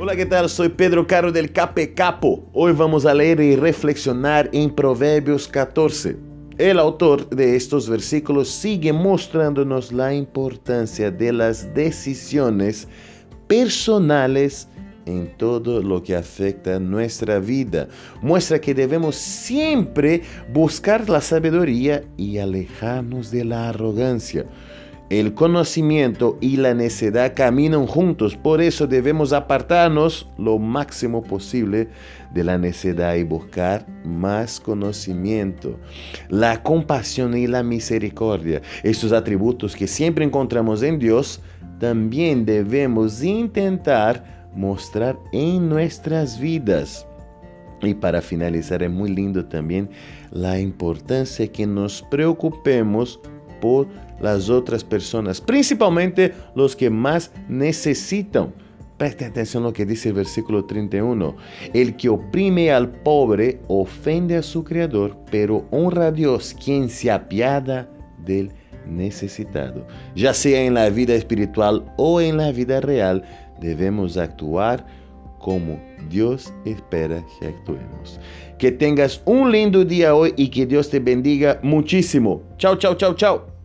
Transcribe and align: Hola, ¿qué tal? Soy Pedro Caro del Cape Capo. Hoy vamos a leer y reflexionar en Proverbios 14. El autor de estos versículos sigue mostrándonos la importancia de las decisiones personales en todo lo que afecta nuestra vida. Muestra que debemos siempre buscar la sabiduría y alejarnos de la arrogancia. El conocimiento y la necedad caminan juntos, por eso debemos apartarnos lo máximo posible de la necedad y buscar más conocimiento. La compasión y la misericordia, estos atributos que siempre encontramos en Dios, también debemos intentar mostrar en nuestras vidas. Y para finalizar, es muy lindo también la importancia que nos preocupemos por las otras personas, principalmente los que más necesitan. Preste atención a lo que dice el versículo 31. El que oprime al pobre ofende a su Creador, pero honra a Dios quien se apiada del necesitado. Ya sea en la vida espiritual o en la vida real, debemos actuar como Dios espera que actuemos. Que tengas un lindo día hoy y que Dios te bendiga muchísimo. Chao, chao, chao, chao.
Hola, 0.00 0.14
¿qué 0.14 0.26
tal? 0.26 0.48
Soy 0.48 0.68
Pedro 0.68 1.08
Caro 1.08 1.32
del 1.32 1.50
Cape 1.52 1.92
Capo. 1.92 2.48
Hoy 2.52 2.70
vamos 2.70 3.04
a 3.04 3.12
leer 3.12 3.40
y 3.40 3.56
reflexionar 3.56 4.48
en 4.52 4.70
Proverbios 4.70 5.48
14. 5.48 6.16
El 6.56 6.78
autor 6.78 7.28
de 7.30 7.56
estos 7.56 7.88
versículos 7.88 8.48
sigue 8.48 8.92
mostrándonos 8.92 9.90
la 9.90 10.14
importancia 10.14 11.10
de 11.10 11.32
las 11.32 11.74
decisiones 11.74 12.86
personales 13.48 14.68
en 15.04 15.36
todo 15.36 15.82
lo 15.82 16.00
que 16.00 16.14
afecta 16.14 16.78
nuestra 16.78 17.40
vida. 17.40 17.88
Muestra 18.22 18.60
que 18.60 18.74
debemos 18.74 19.16
siempre 19.16 20.22
buscar 20.52 21.10
la 21.10 21.20
sabiduría 21.20 22.04
y 22.16 22.38
alejarnos 22.38 23.32
de 23.32 23.44
la 23.44 23.70
arrogancia. 23.70 24.46
El 25.10 25.32
conocimiento 25.32 26.36
y 26.42 26.58
la 26.58 26.74
necedad 26.74 27.32
caminan 27.34 27.86
juntos, 27.86 28.36
por 28.36 28.60
eso 28.60 28.86
debemos 28.86 29.32
apartarnos 29.32 30.28
lo 30.36 30.58
máximo 30.58 31.22
posible 31.22 31.88
de 32.34 32.44
la 32.44 32.58
necedad 32.58 33.14
y 33.14 33.22
buscar 33.22 33.86
más 34.04 34.60
conocimiento. 34.60 35.78
La 36.28 36.62
compasión 36.62 37.34
y 37.38 37.46
la 37.46 37.62
misericordia, 37.62 38.60
estos 38.82 39.12
atributos 39.12 39.74
que 39.74 39.86
siempre 39.86 40.26
encontramos 40.26 40.82
en 40.82 40.98
Dios, 40.98 41.40
también 41.80 42.44
debemos 42.44 43.22
intentar 43.22 44.50
mostrar 44.54 45.18
en 45.32 45.70
nuestras 45.70 46.38
vidas. 46.38 47.06
Y 47.80 47.94
para 47.94 48.20
finalizar, 48.20 48.82
es 48.82 48.90
muy 48.90 49.08
lindo 49.08 49.46
también 49.46 49.88
la 50.32 50.58
importancia 50.58 51.50
que 51.50 51.66
nos 51.66 52.02
preocupemos 52.10 53.20
por 53.60 53.86
las 54.20 54.50
otras 54.50 54.84
personas, 54.84 55.40
principalmente 55.40 56.32
los 56.54 56.74
que 56.74 56.90
más 56.90 57.30
necesitan. 57.48 58.52
Preste 58.96 59.24
atención 59.24 59.62
a 59.62 59.66
lo 59.66 59.72
que 59.72 59.86
dice 59.86 60.08
el 60.08 60.16
versículo 60.16 60.64
31. 60.64 61.36
El 61.72 61.96
que 61.96 62.08
oprime 62.08 62.72
al 62.72 62.90
pobre 62.90 63.60
ofende 63.68 64.36
a 64.36 64.42
su 64.42 64.64
Creador, 64.64 65.16
pero 65.30 65.66
honra 65.70 66.06
a 66.06 66.12
Dios 66.12 66.56
quien 66.64 66.88
se 66.88 67.10
apiada 67.10 67.88
del 68.24 68.50
necesitado. 68.88 69.86
Ya 70.16 70.34
sea 70.34 70.62
en 70.62 70.74
la 70.74 70.90
vida 70.90 71.14
espiritual 71.14 71.84
o 71.96 72.20
en 72.20 72.38
la 72.38 72.50
vida 72.50 72.80
real, 72.80 73.22
debemos 73.60 74.16
actuar 74.16 74.84
como 75.38 75.80
Dios 76.08 76.52
espera 76.64 77.24
que 77.38 77.48
actuemos. 77.48 78.20
Que 78.58 78.72
tengas 78.72 79.22
un 79.24 79.52
lindo 79.52 79.84
día 79.84 80.14
hoy 80.14 80.34
y 80.36 80.48
que 80.48 80.66
Dios 80.66 80.90
te 80.90 81.00
bendiga 81.00 81.60
muchísimo. 81.62 82.42
Chao, 82.58 82.76
chao, 82.76 82.94
chao, 82.94 83.14
chao. 83.14 83.57